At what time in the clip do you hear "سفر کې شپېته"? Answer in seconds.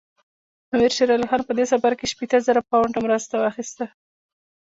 1.73-2.37